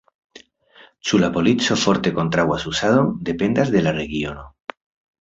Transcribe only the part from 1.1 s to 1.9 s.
la polico